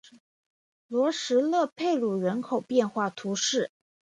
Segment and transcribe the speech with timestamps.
[0.87, 3.69] 罗什勒佩鲁人口变化图示